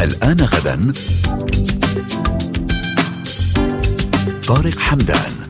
[0.00, 0.92] الآن غدا.
[4.46, 5.45] طارق حمدان.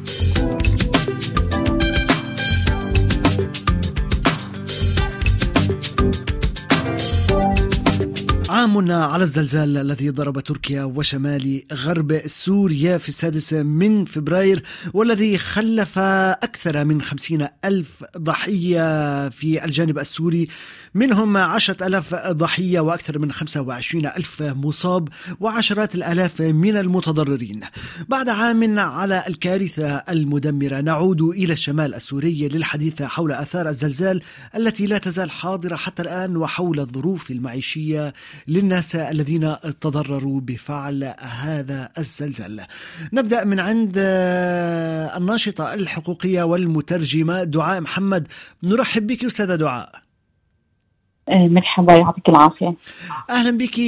[8.66, 14.62] عام على الزلزال الذي ضرب تركيا وشمال غرب سوريا في السادس من فبراير
[14.94, 20.48] والذي خلف أكثر من خمسين ألف ضحية في الجانب السوري.
[20.94, 25.08] منهم عشرة ألاف ضحية وأكثر من خمسة وعشرين ألف مصاب
[25.40, 27.60] وعشرات الآلاف من المتضررين.
[28.08, 34.22] بعد عام على الكارثة المدمرة نعود إلى الشمال السوري للحديث حول آثار الزلزال
[34.56, 38.12] التي لا تزال حاضرة حتى الآن وحول الظروف المعيشية
[38.56, 42.66] للناس الذين تضرروا بفعل هذا الزلزال.
[43.12, 43.94] نبدأ من عند
[45.16, 48.28] الناشطة الحقوقية والمترجمة دعاء محمد.
[48.62, 49.92] نرحب بك أستاذة دعاء.
[51.30, 52.74] مرحبا يعطيك العافية.
[53.30, 53.80] أهلا بك.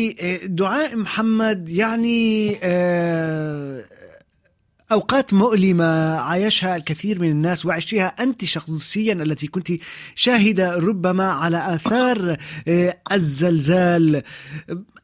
[0.44, 2.58] دعاء محمد يعني
[4.92, 9.72] أوقات مؤلمة عايشها الكثير من الناس وعشتها أنت شخصيا التي كنت
[10.14, 12.36] شاهدة ربما على آثار
[13.12, 14.22] الزلزال.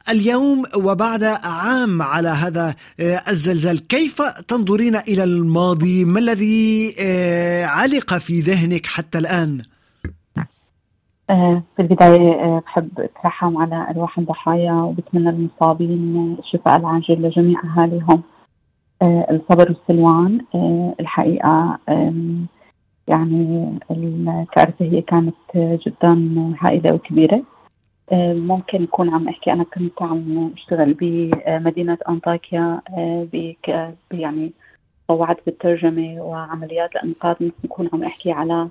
[0.09, 6.95] اليوم وبعد عام على هذا الزلزال كيف تنظرين إلى الماضي؟ ما الذي
[7.63, 9.61] علق في ذهنك حتى الآن؟
[11.27, 18.23] في البداية بحب أترحم على أرواح الضحايا وبتمنى المصابين الشفاء العاجل لجميع أهاليهم.
[19.03, 20.41] الصبر والسلوان
[20.99, 21.79] الحقيقة
[23.07, 27.43] يعني الكارثة هي كانت جدا هائلة وكبيرة.
[28.13, 32.81] ممكن يكون عم أحكي أنا كنت عم أشتغل بمدينة أنطاكيا
[34.11, 34.53] يعني
[35.07, 37.35] طوعت بالترجمة وعمليات الإنقاذ.
[37.41, 38.67] ممكن نكون عم أحكي على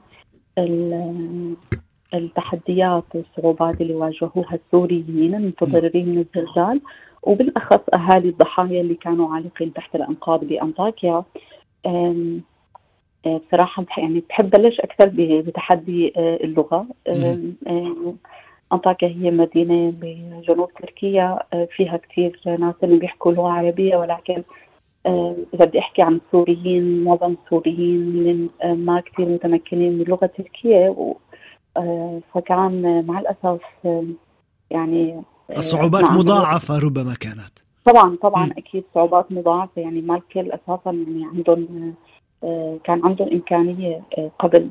[2.14, 6.81] التحديات والصعوبات اللي واجهوها السوريين المتضررين من الزلزال.
[7.27, 11.25] وبالأخص أهالي الضحايا اللي كانوا عالقين تحت الأنقاض بأنطاكيا
[13.26, 16.87] بصراحة يعني بحب بلش أكثر بتحدي اللغة.
[18.72, 21.38] أنطاكيا هي مدينة بجنوب تركيا
[21.71, 24.43] فيها كثير ناس اللي بيحكوا لغة عربية ولكن
[25.54, 31.15] إذا بدي أحكي عن السوريين معظم السوريين ما كثير متمكنين من اللغة التركية
[32.34, 33.60] فكان مع الأسف
[34.71, 37.59] يعني الصعوبات مضاعفة ربما كانت.
[37.84, 38.50] طبعا طبعا م.
[38.50, 39.82] أكيد صعوبات مضاعفة.
[39.82, 41.94] يعني ما الكل أساسا يعني عندهم
[42.84, 44.03] كان عندهم إمكانية
[44.38, 44.71] قبل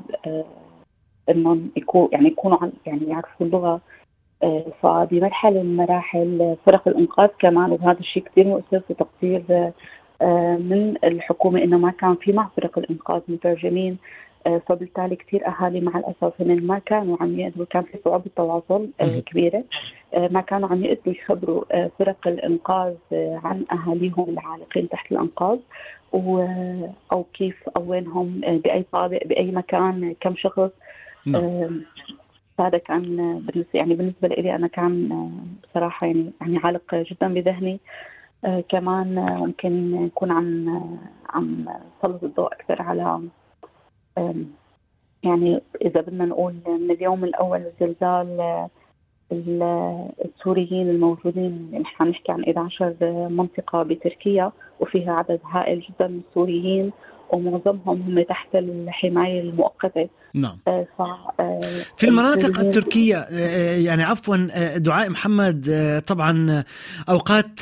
[1.30, 3.80] إنهم يكون يعني يكونوا يعني يعرفوا اللغة
[4.82, 7.70] فبمرحله من مراحل فرق الإنقاذ كمان.
[7.70, 9.72] وهذا الشيء كثير مؤثر في تقصير
[10.58, 13.20] من الحكومة إنه ما كان في مع فرق الإنقاذ.
[13.28, 13.98] مترجمين
[14.66, 18.90] فبالتالي كثير أهالي مع الأسف هن ما كانوا عم يقدروا كان في صعوبة تواصل
[19.26, 19.64] كبيرة.
[20.16, 25.58] ما كانوا عم يقدروا يخبروا فرق الإنقاذ عن أهاليهم العالقين تحت الأنقاض
[27.12, 30.70] أو كيف أو وينهم بأي طابق بأي مكان كم شخص.
[31.26, 31.82] نعم.
[32.60, 33.16] هذا كان
[33.46, 35.30] بالنسبة يعني بالنسبة لي أنا كان
[35.64, 37.80] بصراحه يعني يعني عالق جدا بذهني.
[38.44, 41.66] آه كمان ممكن نكون عم عم
[41.98, 43.20] نسلط الضوء أكثر على
[45.24, 48.68] يعني إذا بدنا نقول من اليوم الأول الزلزال
[50.24, 52.94] السوريين الموجودين نحن نحكي عن 11
[53.28, 56.92] منطقة بتركيا وفيها عدد هائل جدا من السوريين.
[57.30, 60.08] ومعظمهم هم تحت الحماية المؤقتة.
[60.34, 60.58] نعم.
[60.66, 61.02] ف...
[61.96, 63.16] في المناطق التركية
[63.86, 64.36] يعني عفوا
[64.76, 66.64] دعاء محمد طبعا
[67.08, 67.58] أوقات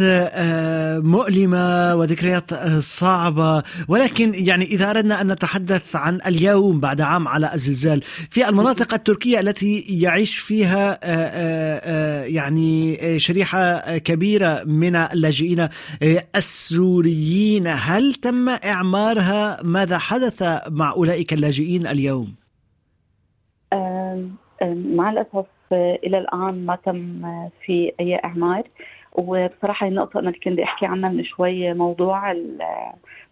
[1.04, 3.62] مؤلمة وذكريات صعبة.
[3.88, 9.40] ولكن يعني إذا أردنا أن نتحدث عن اليوم بعد عام على الزلزال في المناطق التركية
[9.40, 10.98] التي يعيش فيها
[12.24, 15.68] يعني شريحة كبيرة من اللاجئين
[16.36, 22.34] السوريين هل تم إعمارها ماذا حدث مع أولئك اللاجئين اليوم؟
[24.72, 27.22] مع الأسف إلى الآن ما تم
[27.64, 28.62] في أي إعمار.
[29.12, 32.36] وبصراحة النقطة أنا كنت أحكي عنها من شوي موضوع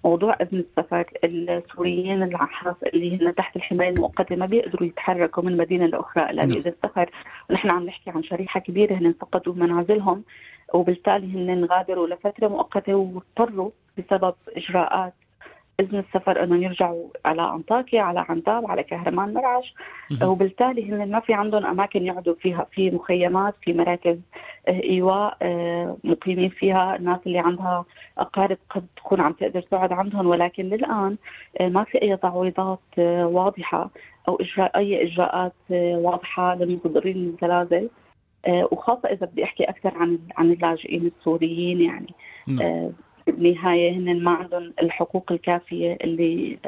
[0.04, 5.86] موضوع إذن السفر السوريين العحاص اللي هن تحت الحماية المؤقتة ما بيقدروا يتحركوا من مدينة
[5.86, 7.10] لأخرى إلا بإذن السفر.
[7.50, 10.24] ونحن عم نحكي عن شريحة كبيرة هن فقدوا منازلهم
[10.74, 15.14] وبالتالي هن غادروا لفترة مؤقتة واضطروا بسبب إجراءات
[15.80, 19.74] اذن السفر انهم يرجعوا على أنطاكيا على عنتاب على كهرمان مرعش.
[20.22, 22.66] وبالتالي هن ما في عندهم أماكن يقعدوا فيها.
[22.72, 24.18] في مخيمات في مراكز
[24.68, 25.36] إيواء
[26.04, 26.96] مقيمين فيها.
[26.96, 27.84] الناس اللي عندها
[28.18, 30.26] أقارب قد تكون عم تقدر تقعد عندهم.
[30.26, 31.16] ولكن للآن
[31.60, 33.90] ما في أي تعويضات واضحة
[34.28, 37.90] أو إجراء أي إجراءات واضحة للمتضررين من الزلازل
[38.48, 42.14] وخاصة إذا بدي أحكي أكثر عن عن اللاجئين السوريين يعني.
[42.46, 42.92] نعم.
[43.30, 46.58] بالنهاية هن ما عندهم الحقوق الكافية اللي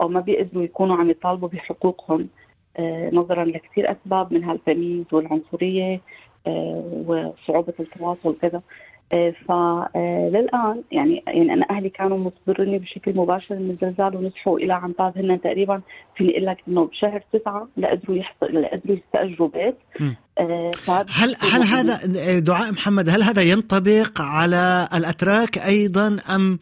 [0.00, 2.28] أو ما بيقدروا يكونوا عم يطالبوا بحقوقهم.
[3.12, 6.00] نظرا لكثير أسباب منها التمييز والعنصرية
[7.06, 8.62] وصعوبة التواصل كذا.
[9.32, 15.40] فللان يعني يعني أنا أهلي كانوا مصدريني بشكل مباشر من الزلزال ونصحوا إلى عنباب هن
[15.40, 15.80] تقريبا
[16.16, 19.76] فيني أقول لك إنه بشهر تسعة لقدروا يحصل لقدروا يستأجروا بيت.
[20.38, 20.72] آه
[21.08, 26.58] هل هل هذا دعاء محمد هل هذا ينطبق على الأتراك أيضا أم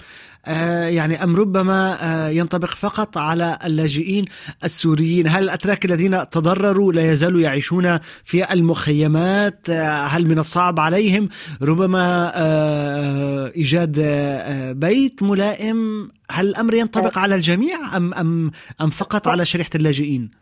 [0.46, 4.24] آه يعني أم ربما آه ينطبق فقط على اللاجئين
[4.64, 11.28] السوريين؟ هل الأتراك الذين تضرروا لا يزالوا يعيشون في المخيمات؟ آه هل من الصعب عليهم
[11.62, 18.50] ربما آه، إيجاد آه، بيت ملائم؟ هل الأمر ينطبق على الجميع أم أم
[18.80, 20.40] أم فقط على شريحة اللاجئين؟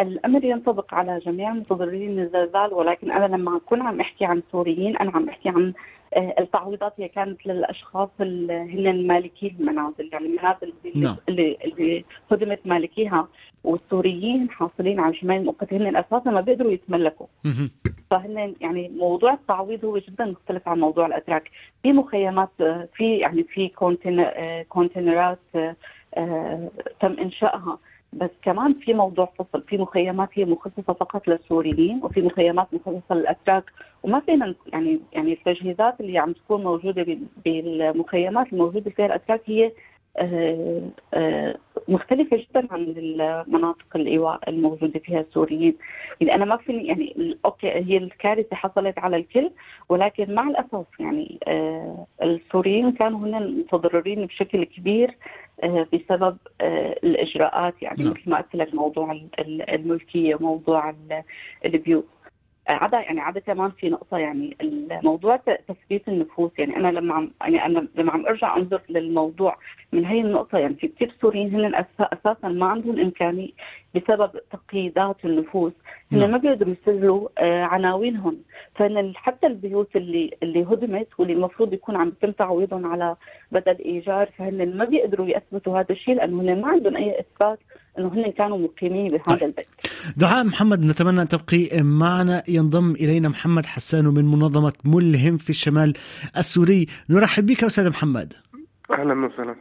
[0.00, 4.96] الأمر ينطبق على جميع المتضررين من الزلزال ولكن أنا لما أكون عم أحكي عن سوريين
[4.96, 5.72] أنا عم أحكي عن
[6.14, 11.00] آه، التعويضات هي كانت للأشخاص اللي هن مالكي المنازل يعني المنازل اللي.
[11.00, 11.16] نعم.
[11.28, 13.28] اللي اللي هدمت مالكيها
[13.64, 17.26] والسوريين حاصلين على الحمايه المؤقته هن أساسا ما بيقدروا يتملكوا
[18.10, 21.50] فهن يعني موضوع التعويض هو جدا مختلف عن موضوع الأتراك
[21.82, 22.50] في مخيمات
[22.94, 23.68] في يعني في
[24.68, 25.38] كونتينرات
[26.14, 27.78] آه، تم إنشائها
[28.12, 33.64] بس كمان في موضوع فصل في مخيمات هي مخصصة فقط للسوريين وفي مخيمات مخصصة للأتراك.
[34.02, 39.72] وما فينا يعني يعني التجهيزات اللي عم تكون موجودة بالمخيمات الموجودة فيها الأتراك هي
[40.18, 40.82] آه،
[41.14, 41.56] آه،
[41.88, 45.74] مختلفة جدا عن المناطق الإيواء الموجودة فيها السوريين
[46.20, 49.50] يعني أنا ما فيني يعني okay هي الكارثة حصلت على الكل
[49.88, 55.16] ولكن مع الأسف يعني آه، السوريين كانوا هن متضررين بشكل كبير
[55.92, 56.36] بسبب
[57.04, 58.10] الإجراءات يعني نعم.
[58.12, 60.94] مثل ما قلت لك موضوع الملكية موضوع
[61.64, 62.06] البيوت
[62.68, 66.50] عدا يعني عدا كمان في نقطة يعني الموضوع تثبيت النفوس.
[66.58, 69.58] يعني أنا لما عم يعني أنا لما عم أرجع أنظر للموضوع
[69.92, 73.50] من هي النقطة يعني في كثير سوريين هن أساسا ما عندهم إمكانية
[73.98, 75.72] بسبب تقييدات النفوس
[76.12, 76.30] هن نعم.
[76.30, 78.36] ما بيقدروا يسجلوا آه، عناوينهم
[78.74, 83.16] فإن حتى البيوت اللي اللي هدمت واللي المفروض يكون عم يتم تعويضهم على
[83.52, 87.58] بدل إيجار فهن ما بيقدروا يثبتوا هذا الشيء لأنه هن ما عندهم أي إثبات
[87.98, 89.42] إنه هن كانوا مقيمين بهذا طيب.
[89.42, 89.66] البيت.
[90.16, 95.92] دعاء محمد نتمنى أن تبقي معنا ينضم إلينا محمد حسان من منظمة ملهم في الشمال
[96.36, 98.34] السوري نرحب بك أستاذ محمد.
[98.90, 99.56] أهلا وسهلا.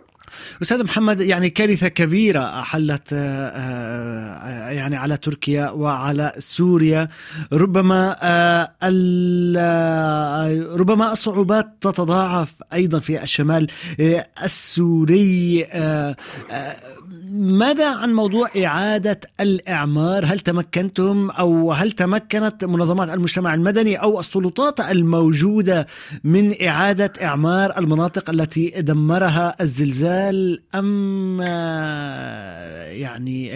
[0.62, 7.10] أستاذ محمد يعني كارثة كبيرة حلت آه، آه، يعني على تركيا وعلى سوريا.
[7.54, 8.72] ربما آه،
[10.76, 13.68] ربما الصعوبات تتضاعف أيضا في الشمال
[14.44, 15.68] السوري
[17.32, 24.80] ماذا عن موضوع إعادة الإعمار؟ هل تمكنتم أو هل تمكنت منظمات المجتمع المدني أو السلطات
[24.80, 25.88] الموجودة
[26.24, 30.17] من إعادة إعمار المناطق التي دمرها الزلزال؟
[30.76, 31.42] أم
[32.92, 33.52] يعني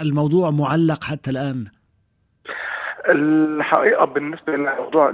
[0.00, 1.66] الموضوع معلق حتى الآن؟
[3.08, 5.12] الحقيقة بالنسبة لموضوع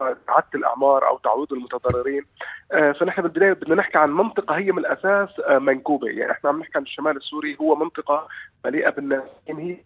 [0.00, 2.22] اعاده الأعمار أو تعويض المتضررين
[2.72, 6.08] آه، فنحن بالبداية بدنا نحكي عن منطقة هي من الأساس آه، منكوبة.
[6.08, 8.28] يعني إحنا عم نحكي عن الشمال السوري هو منطقة
[8.64, 9.22] مليئة بالناس.
[9.48, 9.76] هي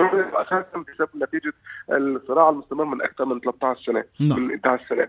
[0.00, 1.52] أساسا بسبب نتيجة
[1.90, 4.40] الصراع المستمر من أكثر من 13 سنة نعم.
[4.40, 5.08] من 11 سنه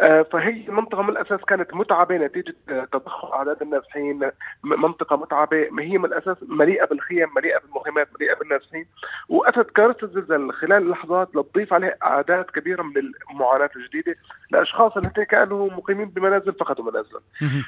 [0.00, 2.54] آه، فهي منطقة من الأساس كانت متعبة نتيجة
[2.92, 4.30] تضخم أعداد النازحين
[4.64, 5.68] منطقة متعبة.
[5.78, 8.86] هي من الأساس مليئة بالخيم مليئة بالمخيمات مليئة بالنازحين
[9.28, 14.16] واتت كارثة الزلزال خلال لحظات لتضيف عليها أعداد كبيرة من المعاناة الجديدة
[14.50, 17.22] لأشخاص التي كانوا مقيمين بمنازل فقدوا منازلهم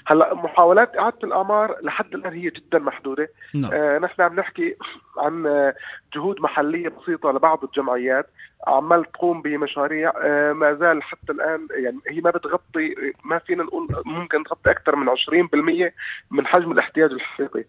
[0.07, 3.29] هلأ محاولات إعادة الأعمار لحد الآن هي جدا محدودة.
[3.55, 3.71] نعم.
[3.73, 4.77] آه نحن عم نحكي
[5.19, 5.73] عن
[6.15, 8.27] جهود محلية بسيطة لبعض الجمعيات.
[8.67, 12.95] عمال تقوم بمشاريع آه ما زال حتى الآن يعني هي ما بتغطي
[13.25, 15.93] ما فينا نقول ممكن تغطي أكثر من 20%
[16.31, 17.65] من حجم الاحتياج الحقيقي.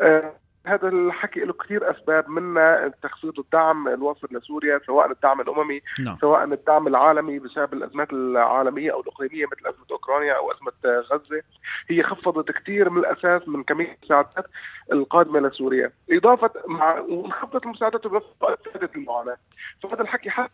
[0.00, 0.32] آه
[0.66, 6.16] هذا الحكي له كثير أسباب منها تخفيض الدعم الواصل لسوريا سواء الدعم الأممي نعم.
[6.20, 11.42] سواء الدعم العالمي بسبب الأزمات العالمية أو الاقليميه مثل أزمة أوكرانيا أو أزمة غزة.
[11.88, 14.46] هي خفضت كثير من الأساس من كمية المساعدات
[14.92, 15.92] القادمة لسوريا.
[16.10, 19.36] إضافة مع وانخفضت المساعدات وزادت المعاناة.
[19.82, 20.50] فهذا الحكي حتى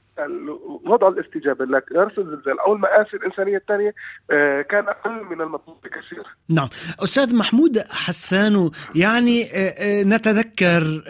[0.84, 3.94] وضع الاستجابة لكارثه الزلزال أو المآسي الإنسانية الثانية
[4.30, 6.26] آه، كان أقل من المطلوب بكثير.
[6.48, 6.68] نعم.
[7.00, 11.02] أستاذ محمود حسانو يعني آه، نتذكر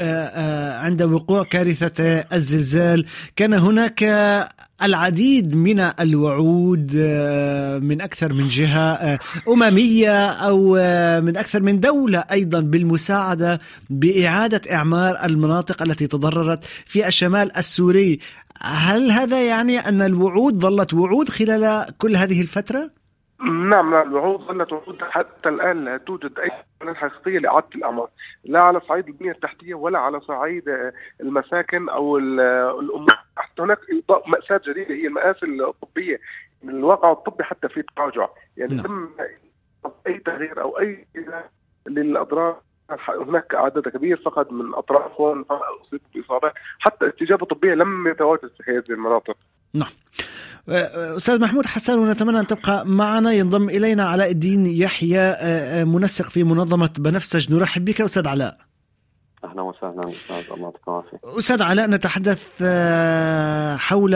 [0.85, 4.03] عند وقوع كارثة الزلزال كان هناك
[4.83, 6.97] العديد من الوعود
[7.83, 10.73] من أكثر من جهة أممية أو
[11.21, 18.19] من أكثر من دولة أيضا بالمساعدة بإعادة إعمار المناطق التي تضررت في الشمال السوري
[18.61, 22.91] هل هذا يعني أن الوعود ظلت وعود خلال كل هذه الفترة؟
[23.41, 24.09] نعم نعم.
[24.09, 26.51] الوعود ظلت وعود حتى الآن لا توجد أي
[26.95, 28.09] حقيقيه لاعاده الأعمار.
[28.45, 33.19] لا على صعيد البنية التحتية ولا على صعيد المساكن أو الأمور.
[33.37, 33.79] حتى هناك
[34.27, 36.21] مأساة جديدة هي المآسي الطبية
[36.65, 38.85] الواقع الطبي حتى في تراجع يعني نعم.
[38.85, 39.09] تم
[40.07, 41.07] أي تغيير أو أي
[41.87, 42.61] للأضرار.
[43.09, 46.53] هناك عدد كبير فقد من اطرافهم اصيبوا بإصابات.
[46.79, 49.37] حتى استجابه طبيه لم يتواجد في هذه المناطق.
[49.75, 49.91] نعم.
[50.69, 53.33] أستاذ محمود حسان ونتمنى أن تبقى معنا.
[53.33, 55.37] ينضم إلينا علاء الدين يحيى
[55.85, 58.59] منسق في منظمة بنفسج نرحب بك أستاذ علاء.
[59.45, 62.39] أهلا وسهلا أستاذ الله يعطيك العافيه أستاذ علاء نتحدث
[63.81, 64.15] حول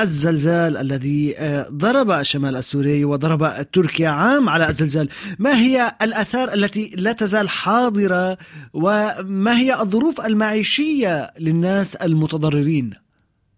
[0.00, 1.34] الزلزال الذي
[1.70, 5.08] ضرب الشمال السوري وضرب تركيا عام على الزلزال.
[5.38, 8.38] ما هي الأثار التي لا تزال حاضرة؟
[8.72, 12.90] وما هي الظروف المعيشية للناس المتضررين؟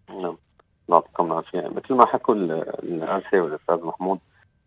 [0.09, 0.37] نعم.
[0.89, 4.19] يعطيكم العافيه مثل ما حكوا الأنسة والأستاذ محمود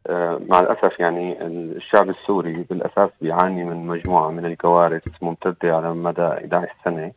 [0.06, 6.22] آه، مع الأسف يعني الشعب السوري بالأساس بيعاني من مجموعة من الكوارث ممتدة على مدى
[6.22, 7.12] 11 سنة.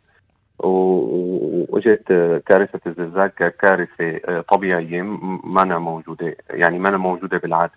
[0.59, 2.07] وإجت
[2.45, 5.01] كارثة الزلزال ككارثة آه، طبيعية
[5.43, 7.71] ما موجودة يعني ما موجودة بالعادة.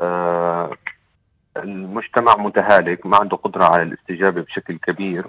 [0.00, 0.70] آه،
[1.56, 5.26] المجتمع متهالك ما عنده قدرة على الاستجابة بشكل كبير.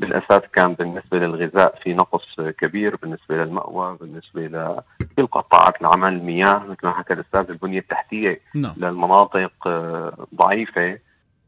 [0.00, 6.78] بالأساس كان بالنسبة للغذاء في نقص كبير بالنسبة للمأوى بالنسبة لكل قطاعات العمل المياه مثل
[6.82, 8.56] ما حكى الأستاذ البنية التحتية no.
[8.56, 8.74] نعم.
[8.76, 10.98] للمناطق آه، ضعيفة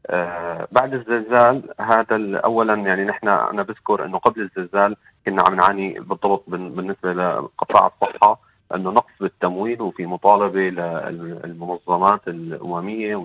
[0.07, 5.99] آه، بعد الزلزال هذا اولا يعني نحن أنا بذكر إنه قبل الزلزال كنا عم نعاني
[5.99, 8.39] بالضبط بالنسبة لقطاع الصحة
[8.75, 13.15] إنه نقص بالتمويل وفي مطالبة للمنظمات الأممية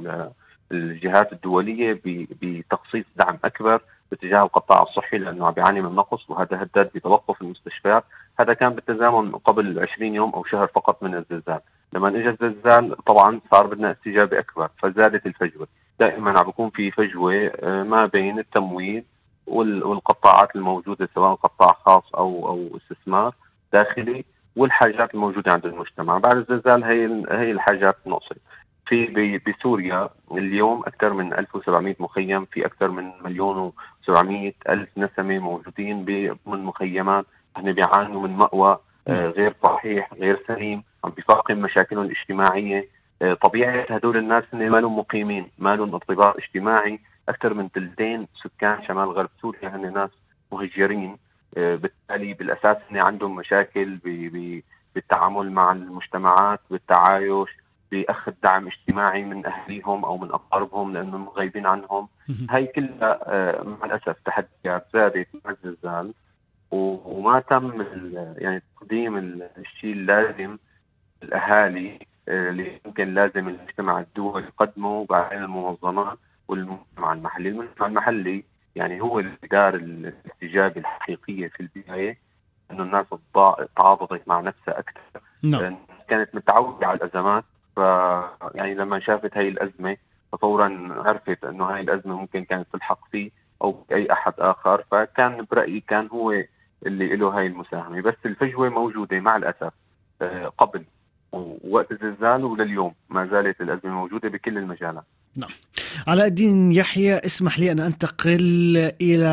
[0.71, 2.01] وللجهات الدولية
[2.43, 8.05] بتخصيص دعم أكبر باتجاه القطاع الصحي لأنه عم بيعاني من نقص وهذا هدد بتوقف المستشفيات،
[8.41, 11.61] هذا كان بالتزامن قبل 20 يوم أو شهر فقط من الزلزال،
[11.93, 15.69] لما اجى الزلزال طبعا صار بدنا استجابه اكبر فزادت الفجوة،
[16.01, 19.05] دائما عم بيكون في فجوة آه، ما بين التمويل
[19.47, 23.35] والقطاعات الموجودة سواء قطاع خاص أو أو استثمار
[23.73, 24.25] داخلي
[24.57, 28.37] والحاجات الموجودة عند المجتمع، بعد الزلزال هي هي الحاجات نقصت.
[28.87, 33.73] في بسوريا اليوم أكثر من 1700 مخيم في أكثر من مليون
[34.09, 37.27] و700 ألف نسمة موجودين ضمن مخيمات
[37.57, 42.89] هن بيعانوا من مأوى آه، غير صحيح غير سليم عم بيفاقم مشاكلهم الاجتماعية.
[43.23, 47.01] آه، طبيعه هدول الناس هن ما لهم مقيمين ما لهم ارتباط اجتماعي.
[47.29, 50.11] أكثر من ثلثين سكان شمال غرب سوريا هن ناس
[50.53, 51.17] مهجرين.
[51.57, 53.99] آه، بالتالي بالأساس هن عندهم مشاكل
[54.95, 57.51] بالتعامل مع المجتمعات بالتعايش
[57.91, 62.09] بأخذ دعم اجتماعي من أهليهم أو من أقاربهم لأنهم غايبين عنهم.
[62.51, 66.15] هي كلها آه، مع الأسف تحديات زادت مع الزلزال.
[66.71, 67.87] وما تم
[68.39, 69.17] يعني تقديم
[69.59, 70.59] الشيء اللازم
[71.23, 71.99] الأهالي
[72.29, 78.45] آه، اللي يمكن لازم المجتمع الدولي يقدمه وبعدين المنظمات والمجتمع المحلي، المجتمع المحلي
[78.77, 82.19] يعني هو اللي دار الاستجابة الحقيقية في البداية
[82.71, 83.07] إنه الناس
[83.77, 85.21] تعاطفت مع نفسها أكثر.
[85.43, 85.77] نعم.
[86.09, 87.45] كانت متعودة على الأزمات.
[87.77, 87.79] ف
[88.55, 89.97] يعني لما شافت هاي الأزمة
[90.33, 93.31] ففورا عرفت إنه هاي الأزمة ممكن كانت تلحق فيه
[93.63, 96.35] أو أي أحد آخر فكان برأيي كان هو
[96.87, 98.01] اللي له هاي المساهمة.
[98.01, 99.73] بس الفجوة موجودة مع الأسف
[100.23, 100.85] آه، قبل
[101.33, 105.05] ووقت الزلزال ولليوم ما زالت الأزمة موجودة بكل المجالات.
[105.37, 105.51] نعم.
[106.07, 109.27] علاء الدين يحيى اسمح لي أن أنتقل إلى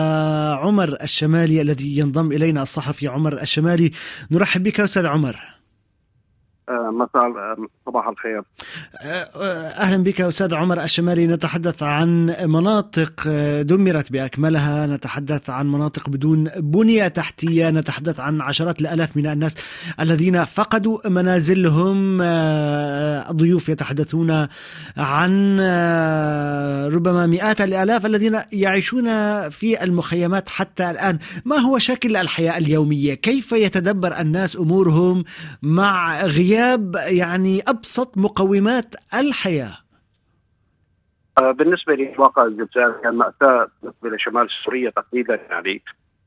[0.62, 3.92] عمر الشمالي الذي ينضم إلينا الصحفي عمر الشمالي.
[4.32, 5.40] نرحب بك أستاذ عمر.
[6.92, 7.56] مساء
[7.86, 8.42] صباح الخير.
[9.82, 13.28] أهلا بك أستاذ عمر الشمالي نتحدث عن مناطق
[13.62, 14.86] دمرت بأكملها.
[14.86, 17.70] نتحدث عن مناطق بدون بنية تحتية.
[17.70, 19.56] نتحدث عن عشرات الآلاف من الناس
[20.00, 22.22] الذين فقدوا منازلهم.
[22.22, 24.48] الضيوف يتحدثون
[24.98, 25.60] عن
[26.94, 29.06] ربما مئات الآلاف الذين يعيشون
[29.50, 31.20] في المخيمات حتى الآن.
[31.46, 35.24] ما هو شكل الحياة اليومية؟ كيف يتدبر الناس أمورهم
[35.62, 39.78] مع غياب غياب يعني أبسط مقومات الحياة.
[41.38, 45.82] آه، بالنسبة لواقع الزلزال كان مأساة بالنسبة لشمال سوريا تقريبا يعني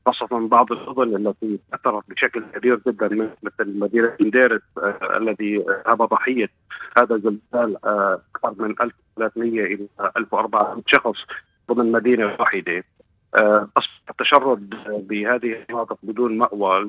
[0.05, 3.07] خاصة بعض المدن التي أثرت بشكل كبير جدا
[3.43, 6.49] مثل مدينة مديرس آه الذي هاب ضحية
[6.97, 11.25] هذا الزلزال أكثر آه من 1300 إلى 1400 شخص
[11.71, 12.83] ضمن مدينة واحدة.
[13.77, 16.85] أصبح التشرد بهذه المناطق بدون مأوى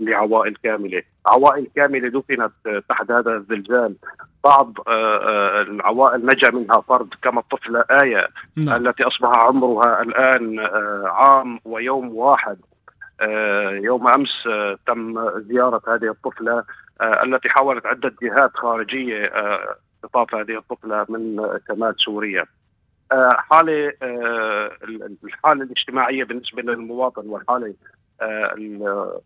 [0.00, 1.02] لعوائل كاملة.
[1.26, 2.52] عوائل كاملة دفنت
[2.88, 3.96] تحت هذا الزلزال.
[4.44, 8.86] بعض العوائل نجا منها فرد كما الطفلة آية نعم.
[8.86, 10.60] التي أصبح عمرها الآن
[11.06, 12.58] عام ويوم واحد.
[13.70, 14.48] يوم أمس
[14.86, 16.64] تم زيارة هذه الطفلة
[17.02, 19.32] التي حاولت عدة جهات خارجية
[20.02, 22.40] خطاف هذه الطفلة من شمال سوريا.
[22.40, 22.46] آه،
[23.12, 24.70] حالة آه،
[25.24, 27.74] الحالة الاجتماعية بالنسبة للمواطن والحالة
[28.20, 28.54] آه،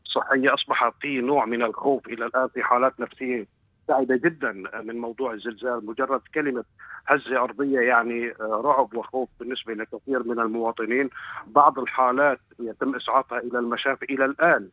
[0.06, 3.46] الصحية اصبح في نوع من الخوف إلى الآن في حالات نفسية
[3.88, 4.52] صعبه جدا
[4.84, 5.86] من موضوع الزلزال.
[5.86, 6.64] مجرد كلمة
[7.06, 11.10] هزة أرضية يعني رعب وخوف بالنسبة لكثير من المواطنين.
[11.46, 14.04] بعض الحالات يتم إسعافها إلى المشافي.
[14.04, 14.68] إلى الآن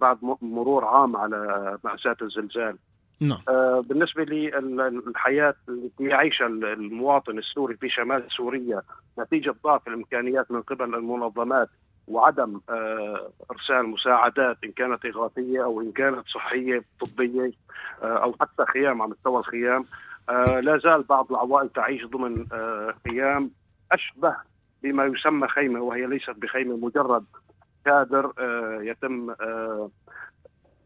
[0.00, 2.76] بعد مرور عام على مأساة الزلزال.
[3.20, 3.38] نعم.
[3.48, 8.82] آه بالنسبة للحياه التي يعيشها المواطن السوري في شمال سوريا
[9.18, 11.68] نتيجة ضعف الإمكانيات من قبل المنظمات
[12.08, 17.52] وعدم آه إرسال مساعدات إن كانت إغاثية أو إن كانت صحية طبية
[18.02, 19.84] آه أو حتى خيام على مستوى الخيام
[20.60, 22.46] لا زال بعض العوائل تعيش ضمن
[23.08, 23.50] خيام
[23.92, 24.36] أشبه
[24.82, 27.24] بما يسمى خيمة وهي ليست بخيمة مجرد
[27.84, 28.32] كادر
[28.82, 29.34] يتم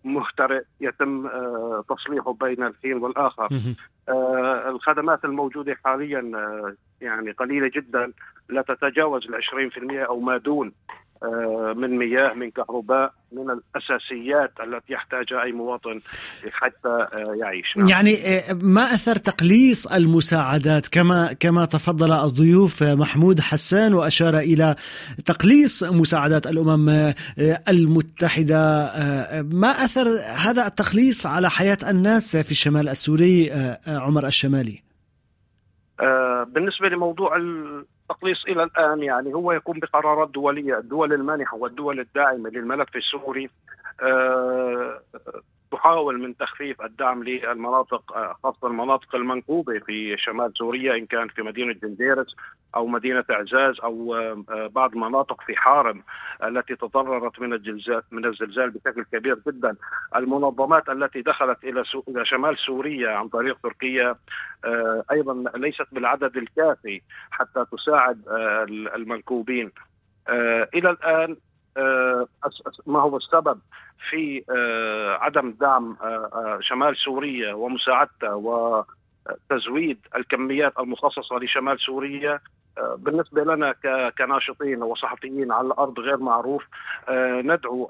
[0.04, 3.48] مهترئ يتم آه، تصليحه بين الحين والآخر.
[4.08, 8.12] آه، الخدمات الموجودة حاليا آه، يعني قليلة جدا
[8.48, 10.72] لا تتجاوز ال 20% أو ما دون.
[11.76, 16.00] من مياه من كهرباء من الأساسيات التي يحتاجها أي مواطن
[16.50, 17.88] حتى آه، يعيش نعم.
[17.88, 24.76] يعني آه، ما أثر تقليص المساعدات كما كما تفضل الضيوف محمود حسان وأشار إلى
[25.26, 27.14] تقليص مساعدات الأمم
[27.68, 28.92] المتحدة
[29.42, 33.50] ما أثر هذا التقليص على حياة الناس في الشمال السوري
[33.86, 34.82] عمر الشمالي
[36.46, 37.36] بالنسبة لموضوع
[38.10, 43.50] التقليص إلى الآن يعني هو يكون بقرارات دوليه، الدول المانحة والدول الداعمة للملف السوري
[44.02, 45.00] آه،
[45.70, 51.42] تحاول من تخفيف الدعم للمناطق آه، خاصة المناطق المنكوبه في شمال سوريا إن كان في
[51.42, 52.36] مدينة جنديرس
[52.76, 56.02] أو مدينة أعزاز أو آه، بعض المناطق في حارم
[56.44, 59.76] التي تضررت من الزلزال من الزلزال بشكل كبير جدا.
[60.16, 64.16] المنظمات التي دخلت إلى إلى شمال سوريا عن طريق تركيا
[64.64, 68.22] آه، أيضا ليست بالعدد الكافي حتى تساعد
[68.94, 69.72] المنكوبين
[70.74, 71.36] إلى الآن
[72.86, 73.60] ما هو السبب
[74.10, 74.44] في
[75.20, 75.96] عدم دعم
[76.60, 82.40] شمال سوريا ومساعدته وتزويد الكميات المخصصة لشمال سوريا
[82.96, 83.74] بالنسبة لنا
[84.18, 86.64] كناشطين وصحفيين على الأرض غير معروف
[87.44, 87.88] ندعو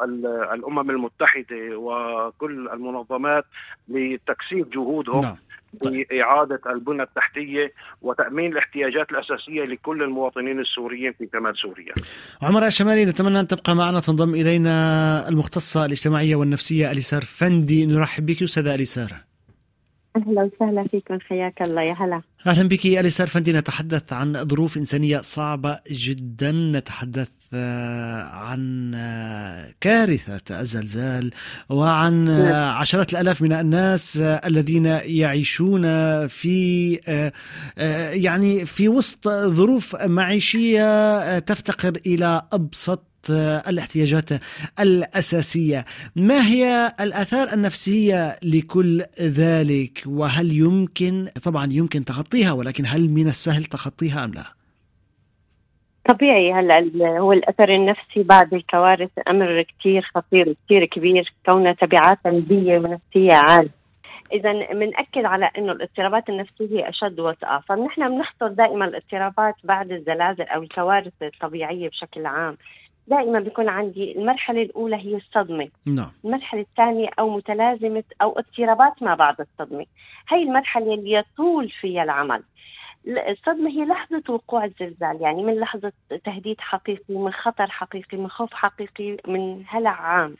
[0.54, 3.44] الأمم المتحدة وكل المنظمات
[3.88, 5.36] لتكثيف جهودهم نعم.
[5.72, 11.94] بإعادة البنى التحتية وتأمين الاحتياجات الأساسية لكل المواطنين السوريين في شمال سوريا.
[12.42, 17.86] عمر الشمالي نتمنى أن تبقى معنا تنضم إلينا المختصة الاجتماعية والنفسية أليسار فندي.
[17.86, 19.12] نرحب بك أستاذة أليسار.
[20.16, 22.22] أهلا وسهلا فيكم حياك الله يا هلا.
[22.46, 23.52] أهلا بك أليسار فندي.
[23.52, 26.52] نتحدث عن ظروف إنسانية صعبة جدا.
[26.52, 28.90] نتحدث عن
[29.80, 31.30] كارثة الزلزال
[31.68, 32.28] وعن.
[32.50, 35.82] عشرات الألاف من الناس الذين يعيشون
[36.26, 36.94] في
[38.12, 44.28] يعني في وسط ظروف معيشية تفتقر إلى أبسط الاحتياجات
[44.80, 45.84] الأساسية
[46.16, 53.64] ما هي الآثار النفسية لكل ذلك وهل يمكن طبعا يمكن تخطيها ولكن هل من السهل
[53.64, 54.59] تخطيها أم لا
[56.12, 62.78] طبيعي هلا هو الأثر النفسي بعد الكوارث أمر كثير خطير كثير كبير كونه تبعات سلبيه
[62.78, 63.80] ونفسية عالية.
[64.32, 67.62] اذا بناكد على إنه الاضطرابات النفسية أشد وطأة.
[67.68, 72.56] فنحن بنحصر دائما الاضطرابات بعد الزلازل أو الكوارث الطبيعية بشكل عام.
[73.06, 75.68] دائما بيكون عندي المرحلة الأولى هي الصدمة.
[75.86, 76.12] نعم.
[76.24, 79.86] المرحلة الثانية أو متلازمة أو اضطرابات ما بعد الصدمة.
[80.28, 82.42] هي المرحلة اللي يطول فيها العمل.
[83.06, 85.92] الصدمة هي لحظة وقوع الزلزال يعني من لحظة
[86.24, 90.36] تهديد حقيقي من خطر حقيقي من خوف حقيقي من هلع عام.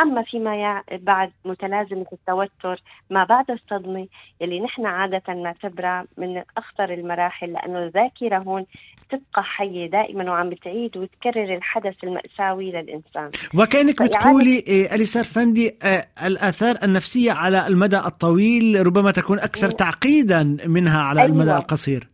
[0.00, 4.06] أما فيما بعد متلازمة التوتر ما بعد الصدمة
[4.42, 8.66] اللي نحن عادة نعتبرها من أخطر المراحل لأنه الذاكرة هون
[9.10, 16.06] تبقى حية دائما وعم بتعيد وتكرر الحدث المأساوي للإنسان وكأنك بتقولي إيه، أليسار فندي آه،
[16.22, 21.32] الآثار النفسية على المدى الطويل ربما تكون أكثر تعقيدا منها على أيوة.
[21.32, 22.09] المدى القصير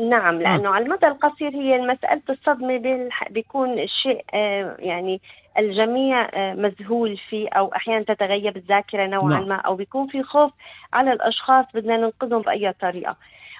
[0.00, 0.38] نعم آه.
[0.42, 0.72] لأنه آه.
[0.72, 5.20] على المدى القصير هي مساله الصدمه بيكون الشيء آه يعني
[5.58, 9.48] الجميع آه مذهول فيه أو أحيانا تتغيب الذاكرة نوعا نعم.
[9.48, 10.52] ما أو بيكون في خوف
[10.92, 13.16] على الأشخاص بدنا ننقذهم بأي طريقة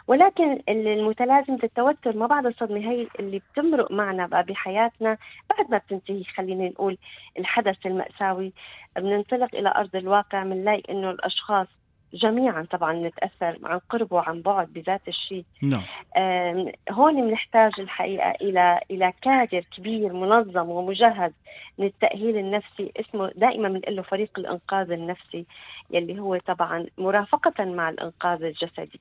[0.06, 5.16] ولكن المتلازمة التوتر ما بعد الصدمة هي اللي بتمرق معنا بقى بحياتنا
[5.50, 6.98] بعد ما بتنتهي خلينا نقول
[7.38, 8.52] الحدث المأساوي
[8.96, 11.66] بننطلق إلى أرض الواقع بنلاقي إنه الأشخاص
[12.14, 15.44] جميعا طبعا نتأثر عن قرب وعن بعد بذات الشيء.
[15.62, 15.82] نعم.
[16.90, 21.32] هون بنحتاج الحقيقة إلى إلى كادر كبير منظم ومجهز
[21.78, 22.92] للتأهيل النفسي.
[23.00, 25.46] اسمه دائما بنقول له فريق الإنقاذ النفسي
[25.90, 29.00] يلي هو طبعا مرافقة مع الإنقاذ الجسدي.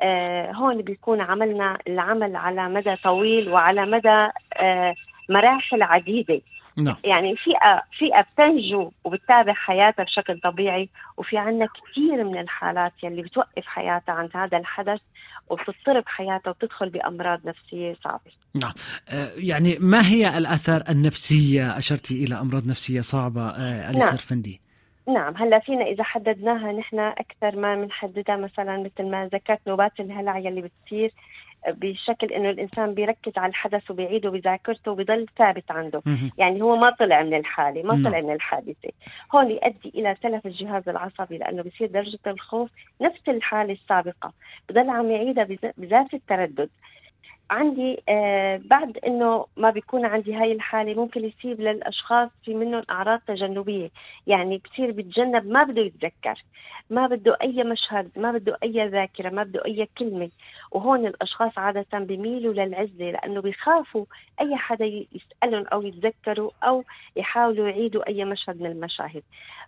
[0.00, 4.94] آه هون بيكون عملنا العمل على مدى طويل وعلى مدى آه
[5.30, 6.40] مراحل عديدة.
[6.76, 6.96] نعم.
[7.04, 13.66] يعني فئة فئة بتنجو وبتتابع حياتها بشكل طبيعي وفي عنا كثير من الحالات يلي بتوقف
[13.66, 15.00] حياتها عند هذا الحدث
[15.50, 18.72] وبتضطرب حياتها وبتدخل بأمراض نفسية صعبة نعم
[19.08, 24.16] آه يعني ما هي الآثار النفسية أشرتي إلى أمراض نفسية صعبة آه أليسر نعم.
[24.16, 24.60] فندي
[25.08, 30.38] نعم هلأ فينا إذا حددناها نحن أكثر ما بنحددها مثلا مثل ما ذكرت نوبات الهلع
[30.38, 31.12] يلي بتصير
[31.68, 36.02] بشكل إنه الإنسان بيركز على الحدث وبيعيده بذاكرته وبيضل ثابت عنده.
[36.38, 38.90] يعني هو ما طلع من الحالة ما طلع من الحادثة.
[39.34, 42.70] هون يؤدي إلى تلف الجهاز العصبي لأنه بصير درجة الخوف
[43.00, 44.32] نفس الحالة السابقة.
[44.68, 45.44] بضل عم يعيدها
[45.76, 46.70] بذات التردد.
[47.52, 53.20] عندي آه بعد إنه ما بيكون عندي هاي الحالة ممكن يصيب للأشخاص في منهم أعراض
[53.26, 53.90] تجنبية.
[54.26, 56.44] يعني بصير بيتجنب ما بده يتذكر
[56.90, 60.30] ما بده أي مشهد ما بده أي ذاكرة ما بده أي كلمة.
[60.70, 64.04] وهون الأشخاص عادة بيميلوا للعزلة لأنه بيخافوا
[64.40, 66.84] أي حدا يسألهم أو يتذكروا أو
[67.16, 69.22] يحاولوا يعيدوا أي مشهد من المشاهد.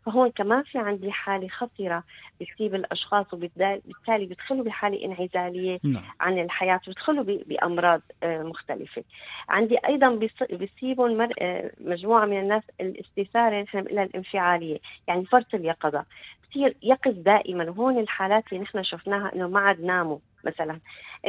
[0.06, 2.04] فهون كمان في عندي حالة خطيرة
[2.40, 6.02] بتصيب الأشخاص وبالتالي بيدخلوا بحالة انعزالية نعم.
[6.20, 7.73] عن الحياة بيدخلوا بأمراض
[8.22, 9.04] آه، مختلفة.
[9.48, 10.18] عندي أيضا
[10.50, 16.04] بيصيبهم آه، مجموعة من الناس الاستثارة نحن بنقولها الانفعالية يعني فرط اليقظة.
[16.50, 20.80] بصير يقظ دائما وهون الحالات اللي نحن شفناها إنه ما عاد ناموا مثلا.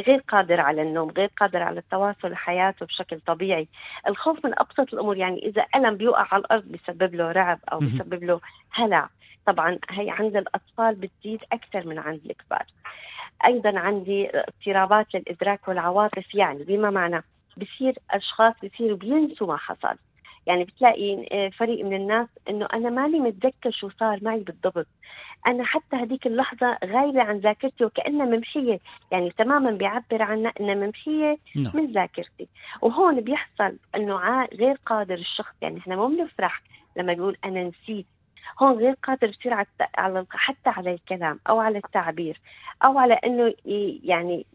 [0.08, 3.68] غير قادر على النوم غير قادر على التواصل حياته بشكل طبيعي.
[4.08, 8.24] الخوف من أبسط الأمور يعني إذا ألم بيوقع على الأرض بيسبب له رعب أو بيسبب
[8.24, 9.10] له هلع.
[9.46, 12.66] طبعا هي عند الأطفال بتزيد أكثر من عند الكبار.
[13.46, 17.24] أيضا عندي اضطرابات للإدراك والعواطف يعني بما معنى
[17.58, 19.98] بصير أشخاص بصيروا بينسوا ما حصل.
[20.48, 24.88] يعني بتلاقي فريق من الناس إنه أنا ماني متذكر شو صار معي بالضبط.
[25.48, 28.80] أنا حتى هذيك اللحظة غايبة عن ذاكرتي وكأنها ممحية
[29.12, 31.72] يعني تماما بيعبر عنها إنها ممحية نعم.
[31.74, 32.48] من ذاكرتي.
[32.82, 36.62] وهون بيحصل إنه غير قادر الشخص يعني إحنا مو بنفرح
[36.98, 38.06] لما بيقول أنا نسيت
[38.62, 39.54] هون غير قادر يصير
[39.98, 42.42] على حتى على الكلام أو على التعبير
[42.86, 43.54] أو على إنه
[44.04, 44.46] يعني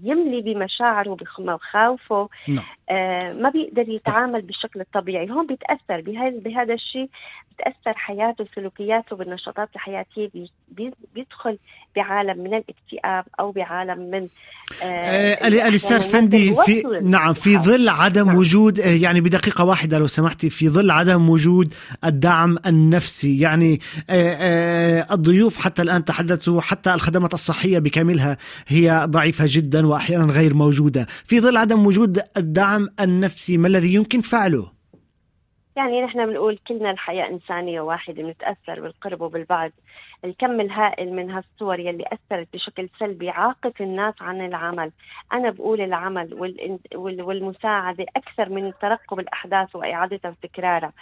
[0.00, 2.64] يملي بمشاعره بمخاوفه نعم.
[2.90, 5.30] آه ما بيقدر يتعامل بالشكل الطبيعي.
[5.30, 6.00] هون بيتأثر
[6.44, 7.08] بهذا الشيء
[7.54, 10.30] بتأثر حياته وسلوكياته بالنشاطات الحياتية.
[11.14, 11.58] بيدخل
[11.96, 14.28] بعالم من الاكتئاب أو بعالم من
[14.82, 18.36] آه, آه، اليسار فندي في نعم في ظل عدم نعم.
[18.36, 23.40] وجود آه، يعني بدقيقة واحدة لو سمحتي في ظل عدم وجود الدعم النفسي.
[23.40, 23.80] يعني
[24.10, 30.54] آه, آه، الضيوف حتى الآن تحدثوا حتى الخدمات الصحية بكاملها هي ضعيفة جدا وأحيانا غير
[30.54, 34.75] موجودة في ظل عدم وجود الدعم النفسي ما الذي يمكن فعله؟
[35.76, 39.72] يعني نحن بنقول كلنا الحياة إنسانية واحدة بنتأثر بالقرب وبالبعد.
[40.24, 44.92] الكم الهائل من هالصور يلي أثرت بشكل سلبي عاقت الناس عن العمل.
[45.32, 46.56] أنا بقول العمل
[46.94, 50.92] والمساعدة أكثر من ترقب الأحداث وإعادتها وتكرارها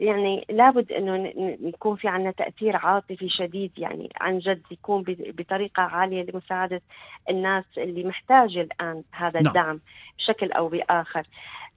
[0.00, 3.72] يعني لابد إنه يكون في عنا تأثير عاطفي شديد.
[3.78, 6.82] يعني عن جد يكون بطريقة عالية لمساعدة
[7.30, 9.46] الناس اللي محتاجة الآن هذا نعم.
[9.46, 9.80] الدعم
[10.18, 11.26] بشكل أو بآخر.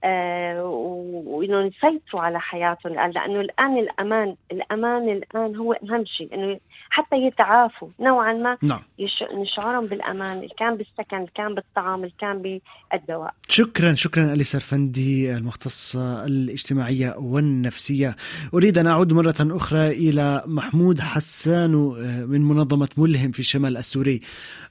[0.04, 6.58] آه وإنه يسيطروا على حياتهم الآن لأنه الآن الأمان الأمان الآن هو أهم شيء إنه
[6.90, 8.82] حتى يتعافوا نوعا ما نعم.
[9.34, 12.60] نشعرهم بالأمان كان بالسكن كان بالطعام كان
[12.92, 13.34] بالدواء.
[13.48, 18.16] شكرا شكرا اليسا فندي المختصه الاجتماعية والنفسية.
[18.54, 24.20] أريد أن أعود مرة أخرى إلى محمود حسان آه، من منظمة ملهم في الشمال السوري.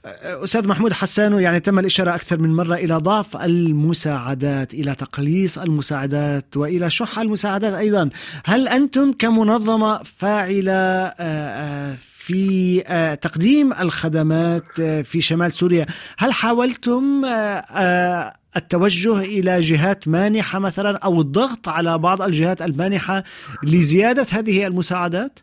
[0.04, 5.58] آه، أستاذ محمود حسان يعني تم الإشارة أكثر من مرة إلى ضعف المساعدات إلى تقليص
[5.58, 7.53] المساعدات وإلى شح المساعدات.
[7.62, 8.10] أيضا
[8.44, 10.72] هل أنتم كمنظمة فاعلة
[11.20, 15.86] آه، في آه، تقديم الخدمات آه، في شمال سوريا
[16.18, 23.22] هل حاولتم آه، التوجه إلى جهات مانحة مثلا أو الضغط على بعض الجهات المانحة
[23.62, 25.38] لزيادة هذه المساعدات؟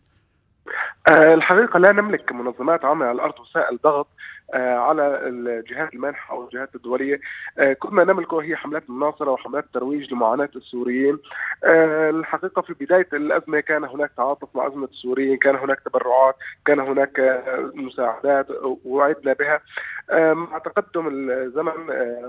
[1.10, 4.08] الحقيقة لا نملك كمنظمات عامة على الأرض وسائل ضغط
[4.54, 7.20] على الجهات المانحه أو الجهات الدولية.
[7.80, 11.20] كل ما نملكه هي حملات مناصرة وحملات ترويج لمعاناة السوريين.
[11.64, 16.36] الحقيقة في بداية الأزمة كان هناك تعاطف مع أزمة السوريين كان هناك تبرعات
[16.66, 18.48] كان هناك مساعدات
[18.86, 19.60] وعدنا بها.
[20.12, 21.74] مع تقدم الزمن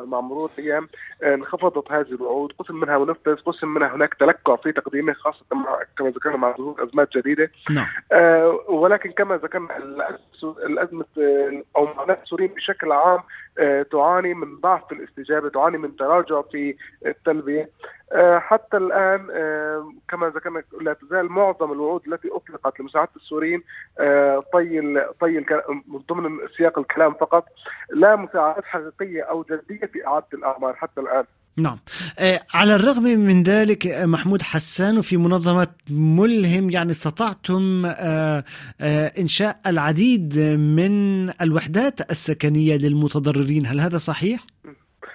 [0.04, 0.88] مع مرور الأيام
[1.22, 2.52] انخفضت هذه الوعود.
[2.58, 6.82] قسم منها منفذ قسم منها هناك تلكع في تقديمه خاصة مع كما ذكرنا مع ظهور
[6.84, 7.50] أزمات جديدة.
[7.70, 7.86] نعم.
[8.12, 9.68] آه ولكن كما ذكرنا
[10.42, 11.04] الأزمة
[11.76, 13.20] أو معاناة السوريين بشكل عام
[13.58, 17.62] آه تعاني من ضعف في الاستجابة تعاني من تراجع في التلبية.
[17.62, 17.68] آه
[18.38, 23.62] حتى الآن آه كما ذكرنا لا تزال معظم الوعود التي أطلقت لمساعدة السوريين
[23.98, 24.80] آه طي
[25.20, 25.44] طي
[25.88, 27.44] من ضمن سياق الكلام فقط
[27.92, 31.24] لا مساعدات حقيقية أو جدية في إعادة الأعمار حتى الآن
[31.56, 31.78] نعم
[32.54, 37.86] على الرغم من ذلك محمود حسان في منظمة ملهم يعني استطعتم
[39.18, 44.51] إنشاء العديد من الوحدات السكنية للمتضررين هل هذا صحيح؟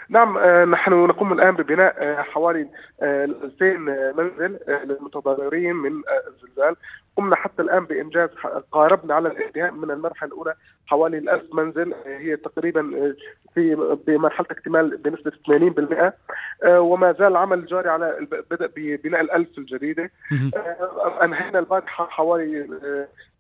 [0.10, 0.40] نعم
[0.72, 2.70] نحن نقوم الآن ببناء حوالي
[3.02, 3.78] 2000
[4.18, 5.92] منزل للمتضررين من
[6.28, 6.76] الزلزال.
[7.18, 8.30] قمنا حتى الآن بإنجاز
[8.72, 10.54] قاربنا على الانتهاء من المرحلة الأولى
[10.88, 13.14] حوالي الألف منزل هي تقريبا
[13.56, 13.76] في
[14.08, 16.14] بمرحلة اكتمال بنسبة 80%
[16.68, 20.12] وما زال العمل جاري على بدأ ببناء الألف الجديدة.
[21.24, 22.68] أنهينا البارحه حوالي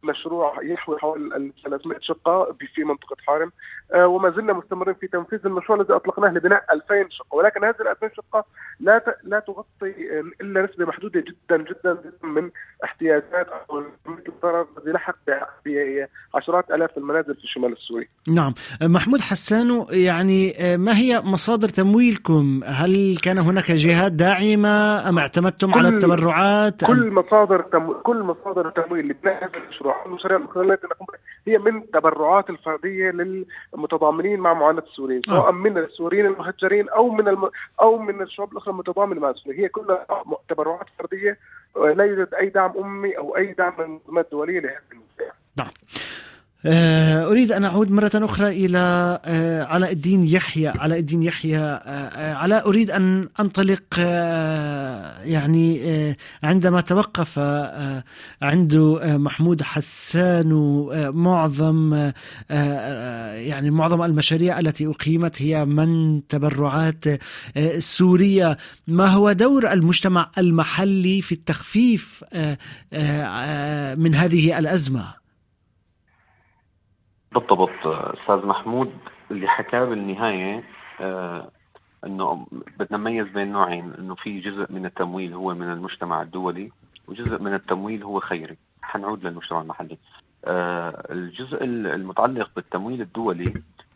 [0.03, 3.51] مشروع يحوي حوالي 300 شقة في منطقة حارم.
[3.95, 7.35] وما زلنا مستمرين في تنفيذ المشروع الذي أطلقناه لبناء 2000 شقة.
[7.35, 8.45] ولكن هذه ال 2000 شقة
[8.79, 12.51] لا لا تغطي إلا نسبة محدودة جدا جدا من
[12.83, 13.83] احتياجات أو
[14.27, 15.17] الضرر الذي لحق
[15.65, 17.36] بعشرات آلاف المنازل.
[17.43, 18.07] الشمال السوري.
[18.27, 25.73] نعم، محمود حسان يعني ما هي مصادر تمويلكم؟ هل كان هناك جهات داعمة أم اعتمدتم
[25.73, 27.91] على التبرعات؟ كل مصادر تم...
[27.93, 31.07] كل مصادر التمويل لبناء هذا المشروع المشاريع نقوم
[31.47, 37.49] هي من تبرعات الفردية للمتضامنين مع معاناة السوريين، سواء من السوريين المهجرين أو من الم...
[37.81, 40.05] أو من الشعوب الاخرى المتضامنه مع السوريين، هي كلها
[40.49, 41.37] تبرعات فردية
[41.95, 45.35] لا يوجد أي دعم امي أو أي دعم من الدوليه لهذه المنطقة.
[45.57, 45.71] نعم.
[46.65, 48.77] أريد أن أعود مرة أخرى إلى
[49.69, 51.79] علاء الدين يحيى علاء الدين يحيى
[52.15, 53.99] علاء أريد أن أنطلق
[55.23, 57.39] يعني عندما توقف
[58.41, 60.49] عنده محمود حسان
[61.13, 62.11] معظم
[63.35, 67.05] يعني معظم المشاريع التي أقيمت هي من تبرعات
[67.77, 72.23] سورية ما هو دور المجتمع المحلي في التخفيف
[73.97, 75.26] من هذه الأزمة؟
[77.31, 77.87] بالضبط.
[77.87, 78.91] أستاذ محمود
[79.31, 80.63] اللي حكاه بالنهاية
[81.01, 81.51] آه
[82.05, 82.47] إنه
[82.79, 86.71] بدنا نميز بين نوعين إنه في جزء من التمويل هو من المجتمع الدولي
[87.07, 88.57] وجزء من التمويل هو خيري.
[88.81, 89.97] حنعود للمجتمع المحلي.
[90.45, 93.53] آه الجزء المتعلق بالتمويل الدولي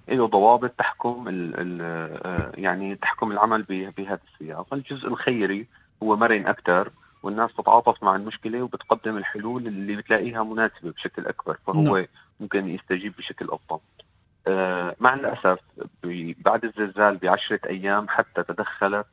[0.10, 3.64] له ضوابط تحكم ال ال يعني تحكم العمل
[3.98, 4.74] بهذا السياق.
[4.74, 5.68] الجزء الخيري
[6.04, 6.90] هو مرن أكثر
[7.24, 11.58] والناس تتعاطف مع المشكلة وبتقدم الحلول اللي بتلاقيها مناسبة بشكل أكبر.
[11.68, 12.06] فهو م.
[12.42, 13.80] ممكن يستجيب بشكل افضل.
[14.48, 15.60] آه مع الأسف
[16.46, 19.06] بعد الزلزال بعشرة أيام حتى تدخلت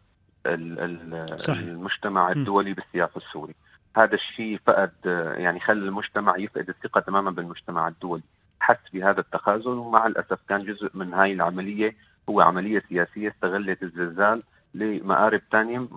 [1.39, 1.59] صحيح.
[1.59, 3.55] المجتمع الدولي بالسياق السوري.
[3.97, 4.93] هذا الشيء فقد
[5.37, 8.23] يعني خلى المجتمع يفقد الثقة تماما بالمجتمع الدولي.
[8.61, 11.97] حس بهذا التخاذل ومع الأسف كان جزء من هاي العملية
[12.29, 14.43] هو عملية سياسية استغلت الزلزال
[14.75, 15.89] لمآرب ثانية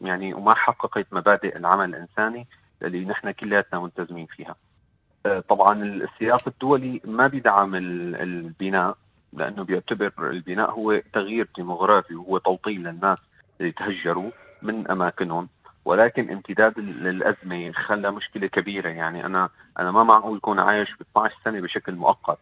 [0.00, 2.46] يعني وما حققت مبادئ العمل الإنساني
[2.82, 4.56] اللي نحن كلياتنا ملتزمين فيها.
[5.48, 8.96] طبعا السياق الدولي ما بيدعم البناء
[9.32, 13.18] لأنه بيعتبر البناء هو تغيير ديموغرافي وهو توطين للناس
[13.60, 14.30] اللي تهجروا
[14.62, 15.48] من أماكنهم.
[15.84, 18.88] ولكن امتداد للأزمة خلى مشكلة كبيرة.
[18.88, 22.38] يعني أنا أنا ما معقول اكون عايش ب 12 سنة بشكل مؤقت.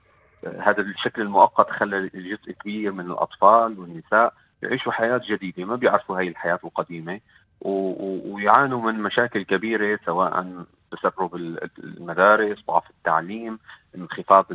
[0.61, 6.29] هذا الشكل المؤقت خلى جزء كبير من الأطفال والنساء يعيشوا حياة جديدة ما بيعرفوا هاي
[6.29, 7.21] الحياة القديمة.
[7.61, 10.65] ويعانوا من مشاكل كبيرة سواء
[10.97, 11.35] تسرب
[11.79, 13.59] المدارس ضعف التعليم
[13.95, 14.47] انخفاض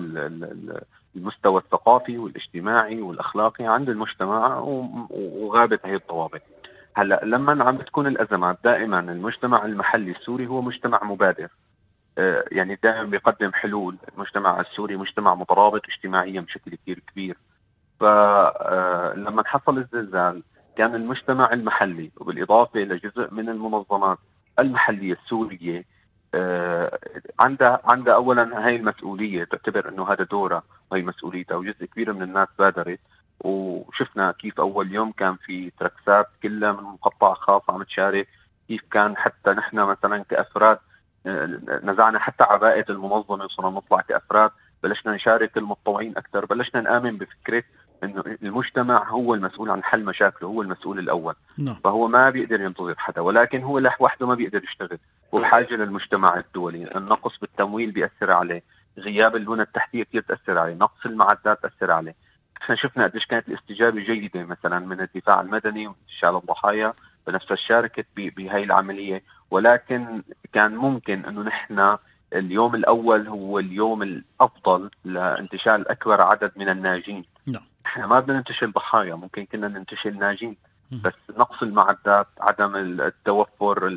[1.15, 4.57] المستوى الثقافي والاجتماعي والأخلاقي عند المجتمع
[5.09, 6.41] وغابت هي الضوابط.
[6.95, 11.49] هلا لما عم بتكون الأزمات دائما المجتمع المحلي السوري هو مجتمع مبادر.
[12.51, 13.97] يعني دائما بيقدم حلول.
[14.15, 17.37] المجتمع السوري مجتمع مترابط اجتماعيا بشكل كثير كبير.
[17.99, 20.43] فلما حصل الزلزال
[20.77, 24.17] كان المجتمع المحلي وبالإضافة لجزء من المنظمات
[24.59, 25.85] المحلية السورية
[27.39, 32.47] عندها عندها اولا هاي المسؤولية تعتبر إنه هذا دورها وهي مسؤوليتها وجزء كبير من الناس
[32.59, 32.99] بادرت.
[33.39, 38.27] وشفنا كيف أول يوم كان في تركسات كلها من مقطع خاص عم تشارك
[38.67, 40.79] كيف كان حتى نحن مثلا كأفراد
[41.83, 44.51] نزعنا حتى عباءه المنظمة وصرنا نطلع كأفراد
[44.83, 47.63] بلشنا نشارك المتطوعين أكثر بلشنا نآمن بفكرة
[48.03, 51.35] إنه المجتمع هو المسؤول عن حل مشاكله هو المسؤول الأول.
[51.57, 51.75] نعم.
[51.83, 54.99] فهو ما بيقدر ينتظر حدا ولكن هو لوحده ما بيقدر يشتغل.
[55.31, 56.95] وبحاجة للمجتمع الدولي.
[56.95, 58.63] النقص بالتمويل بيأثر عليه.
[58.97, 60.73] غياب البنى التحتية كثير تأثر عليه.
[60.73, 62.15] نقص المعدات تأثر عليه.
[62.61, 66.93] إحنا شفنا قديش كانت الاستجابة جيدة مثلا من الدفاع المدني وانتشال الضحايا
[67.27, 69.23] بنفسها شاركت بهي العملية.
[69.51, 71.97] ولكن كان ممكن إنه نحن
[72.33, 77.25] اليوم الأول هو اليوم الأفضل لانتشال أكبر عدد من الناجين.
[77.45, 77.63] نعم.
[77.85, 80.57] إحنا ما بدنا ننتشل ضحايا ممكن كنا ننتشل ناجين.
[80.91, 83.87] بس نقص المعدات عدم التوفر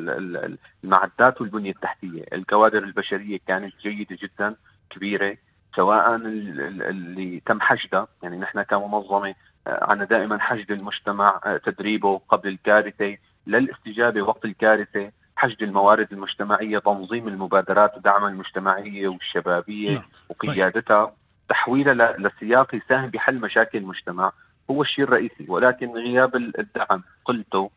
[0.83, 2.25] المعدات والبنية التحتية.
[2.33, 4.55] الكوادر البشرية كانت جيدة جدا
[4.89, 5.37] كبيرة
[5.75, 9.35] سواء اللي تم حشدها يعني نحن كمنظمة
[9.67, 13.17] آه، عنا دائما حشد المجتمع آه، تدريبه قبل الكارثة.
[13.47, 20.03] للاستجابة وقت الكارثة حشد الموارد المجتمعية تنظيم المبادرات ودعمها المجتمعية والشبابية نعم.
[20.29, 21.15] وقيادتها
[21.49, 24.31] تحويلها لسياق يساهم بحل مشاكل المجتمع.
[24.71, 27.69] هو الشيء الرئيسي ولكن غياب الدعم قلته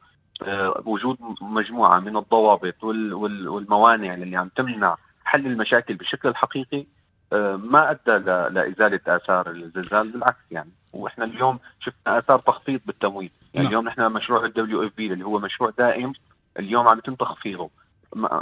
[0.43, 6.87] آه، وجود مجموعة من الضوابط والموانع اللي عم تمنع حل المشاكل بشكل الحقيقي
[7.33, 8.19] آه، ما أدى
[8.55, 10.71] لإزالة آثار الزلزال بالعكس يعني.
[10.93, 13.31] وإحنا اليوم شفنا آثار تخفيض بالتمويل.
[13.55, 13.67] يعني نعم.
[13.67, 16.13] اليوم نحن مشروع ال WFP اللي هو مشروع دائم
[16.59, 17.71] اليوم عم يتم تخفيضه.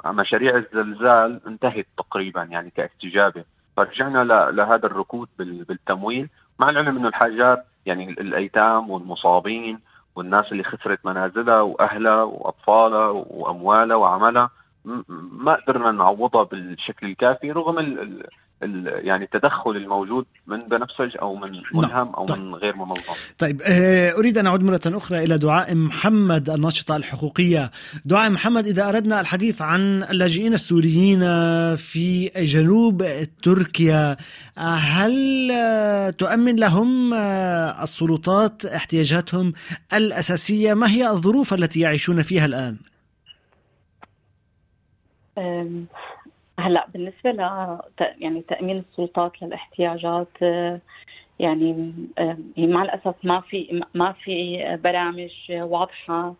[0.06, 3.44] مشاريع الزلزال انتهت تقريبا يعني كاستجابة.
[3.76, 6.28] فرجعنا لهذا الركود بالتمويل
[6.58, 9.80] مع العلم إنه الحاجات يعني الأيتام والمصابين
[10.16, 14.50] والناس اللي خسرت منازلها وأهلها وأطفالها وأموالها وعملها.
[15.32, 17.78] ما قدرنا نعوضها بالشكل الكافي رغم
[18.86, 21.62] يعني التدخل الموجود من بنفسج أو من نعم.
[21.74, 22.38] ملهم أو طيب.
[22.38, 23.12] من غير منظم.
[23.38, 27.70] طيب آه، أريد أن أعود مرة أخرى إلى دعاء محمد الناشطة الحقوقية.
[28.04, 31.20] دعاء محمد إذا أردنا الحديث عن اللاجئين السوريين
[31.76, 33.06] في جنوب
[33.42, 34.16] تركيا
[34.58, 35.14] هل
[36.18, 37.14] تؤمن لهم
[37.82, 39.52] السلطات احتياجاتهم
[39.94, 42.76] الأساسية؟ ما هي الظروف التي يعيشون فيها الآن؟
[46.60, 47.38] هلا بالنسبة ل
[48.00, 50.28] يعني تأمين السلطات للاحتياجات
[51.38, 51.94] يعني
[52.58, 56.34] مع الأسف ما في ما في برامج واضحة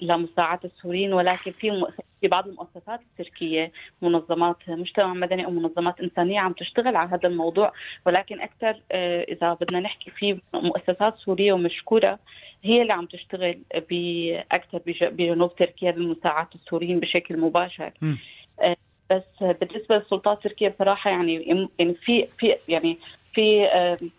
[0.00, 1.84] لمساعدة السوريين ولكن في
[2.22, 7.72] في بعض المؤسسات التركية منظمات مجتمع مدني أو منظمات إنسانية عم تشتغل على هذا الموضوع.
[8.06, 12.18] ولكن أكثر آه، إذا بدنا نحكي في مؤسسات سورية ومشكورة
[12.62, 13.62] هي اللي عم تشتغل
[14.52, 17.92] أكثر بجنوب تركيا بمساعدة السوريين بشكل مباشر.
[18.60, 18.76] آه،
[19.10, 21.34] بس بالنسبة للسلطات التركية بصراحة يعني
[21.78, 22.98] يعني في في يعني
[23.34, 23.68] في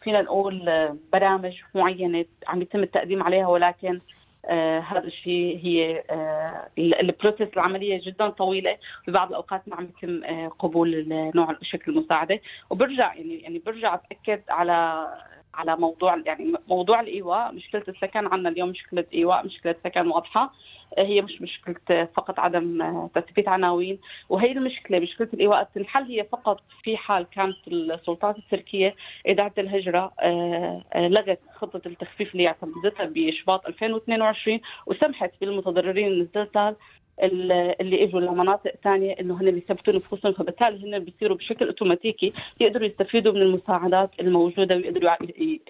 [0.02, 0.70] فينا نقول
[1.14, 4.00] برامج معينة عم يتم التقديم عليها ولكن
[4.46, 8.78] آه هذا الشيء هي آه البروسيس العملية جدا طويلة.
[9.06, 12.40] في بعض الأوقات ما عم يتم آه قبول نوع شكل المساعدة.
[12.70, 15.08] وبرجع يعني يعني برجع أتأكد على
[15.54, 17.52] على موضوع يعني موضوع الإيواء.
[17.54, 20.54] مشكلة السكن عندنا اليوم مشكلة إيواء مشكلة سكن واضحة.
[20.98, 24.00] هي مش مشكلة فقط عدم تثبيت عناوين.
[24.30, 25.70] وهي المشكلة مشكلة الإيواء.
[25.76, 28.96] تنحل هي فقط في حال كانت السلطات التركية
[29.28, 36.76] إدارة الهجرة آه، آه، لغت خطة التخفيف اللي اعتمدتها بشباط 2022 وسمحت بالمتضررين من الزلزال؟
[37.22, 43.34] اللي إجوا لمناطق ثانية إنه هن بيثبتوا نفوسهم فبالتالي هن بيصيروا بشكل أوتوماتيكي يقدروا يستفيدوا
[43.34, 45.12] من المساعدات الموجودة ويقدروا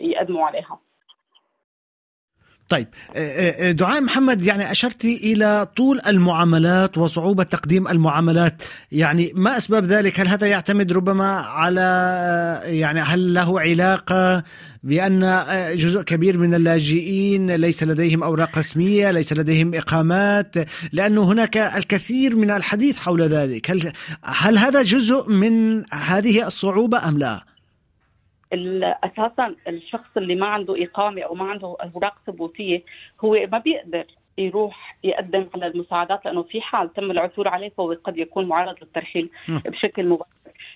[0.02, 0.80] يقدموا عليها.
[2.70, 8.64] طيب آه، آه، آه، دعاء محمد يعني أشرت إلى طول المعاملات وصعوبة تقديم المعاملات.
[8.92, 11.82] يعني ما أسباب ذلك؟ هل هذا يعتمد ربما على
[12.66, 14.44] يعني هل له علاقة
[14.84, 15.44] بأن
[15.76, 20.56] جزء كبير من اللاجئين ليس لديهم أوراق رسمية ليس لديهم إقامات؟
[20.92, 23.72] لأنه هناك الكثير من الحديث حول ذلك.
[23.72, 23.92] هل,
[24.24, 27.53] هل هذا جزء من هذه الصعوبة أم لا؟
[28.84, 32.84] أساسا الشخص اللي ما عنده إقامة أو ما عنده أوراق ثبوتية
[33.22, 34.06] هو ما بيقدر
[34.38, 39.30] يروح يقدم على المساعدات لأنه في حال تم العثور عليه فهو قد يكون معرض للترحيل
[39.48, 40.28] بشكل مباشر.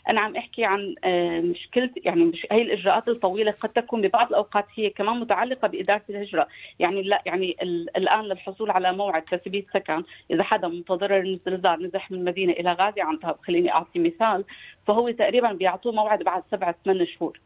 [0.10, 4.66] أنا عم أحكي عن آه، مشكلة يعني مش هي الإجراءات الطويلة قد تكون ببعض الأوقات
[4.76, 6.48] هي كمان متعلقة بإدارة الهجرة.
[6.80, 7.58] يعني لا يعني
[7.98, 12.74] الآن للحصول على موعد تثبيت سكن إذا حدا متضرر من الزلزال نزح من المدينة إلى
[12.74, 14.46] غازي عنتاب خليني أعطي مثال
[14.88, 17.40] فهو تقريبا بيعطوه موعد بعد سبعة ثمان شهور.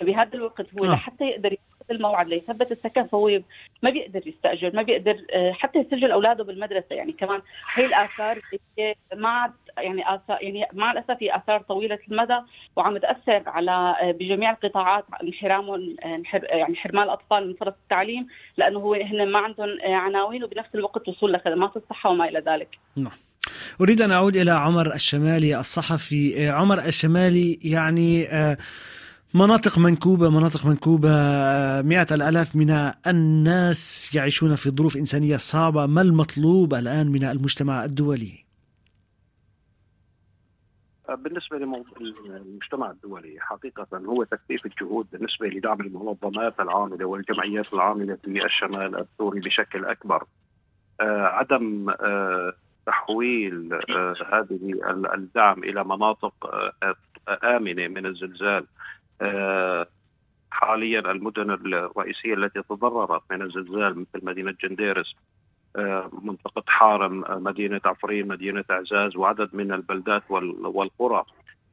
[0.00, 0.88] فبهذا الوقت هو آه.
[0.88, 3.40] لحتى يقدر ياخذ الموعد ليثبت السكن فهو
[3.82, 7.40] ما بيقدر يستأجر ما بيقدر آه، حتى يسجل أولاده بالمدرسة يعني كمان
[7.74, 8.40] هي الآثار
[9.16, 12.38] ما يعني آثار يعني مع الأسف هي آثار طويلة المدى
[12.76, 18.78] وعم تأثر على آه، بجميع القطاعات انحرامهم آه، يعني حرمان الأطفال من فرص التعليم لأنه
[18.78, 22.78] هو هن ما عندهم عناوين وبنفس الوقت وصول لخدمات الصحة وما إلى ذلك.
[22.96, 23.12] نعم.
[23.80, 28.28] أريد أن أعود إلى عمر الشمالي الصحفي عمر الشمالي يعني
[29.34, 31.10] مناطق منكوبة مناطق منكوبة
[31.82, 38.46] مئة الألاف من الناس يعيشون في ظروف إنسانية صعبة ما المطلوب الآن من المجتمع الدولي؟
[41.08, 49.00] بالنسبة للمجتمع الدولي حقيقة هو تكثيف الجهود بالنسبة لدعم المنظمات العاملة والجمعيات العاملة في الشمال
[49.00, 50.24] السوري بشكل أكبر
[51.00, 52.52] آه، عدم آه،
[52.86, 54.80] تحويل آه، هذه
[55.14, 56.34] الدعم إلى مناطق
[57.44, 58.66] آمنة من الزلزال
[60.50, 65.16] حاليا المدن الرئيسية التي تضررت من الزلزال مثل مدينة جنديرس
[66.22, 71.24] منطقة حارم مدينة عفرين مدينة عزاز وعدد من البلدات والقرى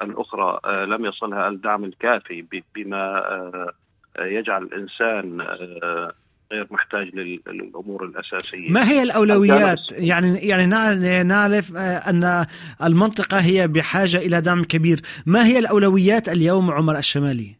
[0.01, 3.73] الأخرى آه، لم يصلها الدعم الكافي بما آه،
[4.19, 6.13] يجعل الإنسان آه،
[6.53, 8.71] غير محتاج للأمور الأساسية.
[8.71, 10.65] ما هي الأولويات؟ يعني يعني
[11.23, 12.45] نعرف أن
[12.83, 15.01] المنطقة هي بحاجة إلى دعم كبير.
[15.25, 17.55] ما هي الأولويات اليوم عمر الشمالي؟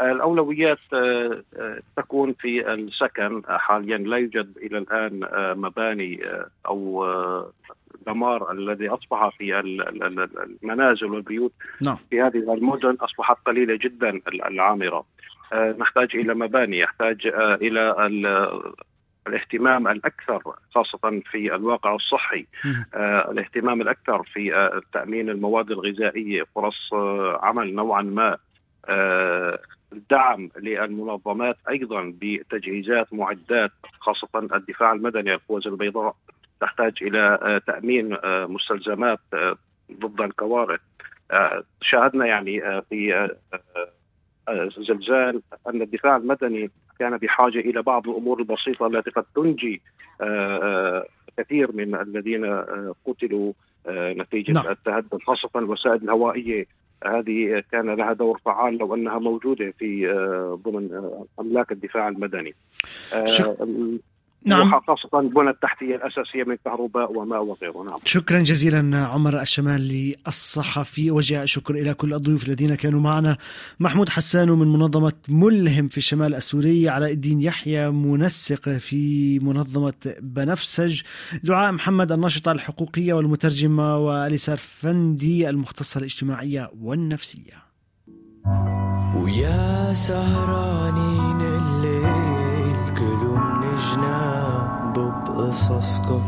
[0.00, 3.42] الأولويات آه، آه، تكون في السكن.
[3.48, 6.20] حاليا لا يوجد إلى الآن آه، مباني
[6.66, 7.06] أو
[8.06, 9.60] دمار الذي أصبح في
[10.62, 11.52] المنازل والبيوت
[11.86, 11.96] نعم.
[12.10, 15.04] في هذه المدن أصبحت قليلة جدا العامرة.
[15.54, 18.06] نحتاج إلى مباني يحتاج إلى
[19.26, 22.46] الاهتمام الأكثر خاصة في الواقع الصحي.
[22.94, 26.90] آه الاهتمام الأكثر في تأمين المواد الغذائية فرص
[27.42, 28.36] عمل نوعا ما.
[28.86, 29.60] آه
[29.92, 36.16] الدعم للمنظمات أيضا بتجهيزات معدات خاصة الدفاع المدني القوات البيضاء
[36.60, 39.56] تحتاج إلى آه، تأمين آه، مستلزمات آه،
[39.92, 40.80] ضد الكوارث.
[41.80, 43.28] شاهدنا يعني في
[44.78, 49.80] زلزال أن الدفاع المدني كان بحاجة إلى بعض الأمور البسيطة التي قد تنجي
[51.36, 52.62] كثير من الذين
[53.06, 53.52] قتلوا
[53.88, 54.66] نتيجة نعم.
[54.66, 56.66] التهدد خاصة الوسائل الهوائية
[57.06, 62.54] هذه كان لها دور فعال لو أنها موجودة في آه، ضمن آه، أملاك الدفاع المدني.
[63.24, 63.56] شك...
[64.44, 64.80] نعم.
[64.80, 67.84] خاصة البنى التحتية الأساسية من كهرباء وماء وغيره.
[67.84, 67.96] نعم.
[68.04, 73.36] شكرا جزيلا عمر الشمالي الصحفي وجه الشكر إلى كل الضيوف الذين كانوا معنا.
[73.80, 81.02] محمود حسان من منظمة ملهم في الشمال السوري علاء الدين يحيى منسق في منظمة بنفسج.
[81.44, 87.70] دعاء محمد الناشطة الحقوقية والمترجمة واليسار فندي المختصة الاجتماعية والنفسية.
[89.16, 91.59] ويا سهرانين الليل
[93.80, 96.22] نجنا بقصصكم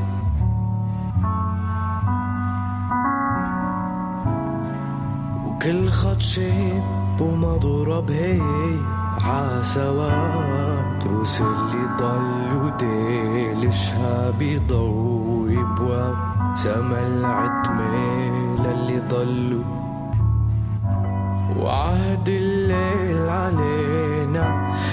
[5.47, 6.83] وكل خط شيب
[7.21, 8.83] ومضرب هيك
[9.25, 11.07] عسوات.
[11.07, 16.17] روس اللي ضلوا ديل شهاب يضوي بواب.
[16.55, 17.95] سما العتمة
[18.65, 19.65] للي ضلوا.
[21.61, 23.29] وعهد الليل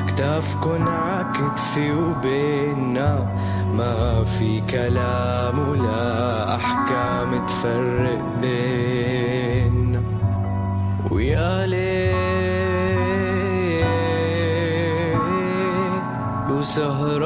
[0.07, 3.25] كتافكن عكتفي وبينا
[3.73, 10.01] ما في كلام ولا أحكام تفرق بينا
[11.11, 11.89] ويا ليل
[16.49, 17.18] وسهرانين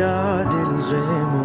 [0.00, 1.35] عالشمس ببلاد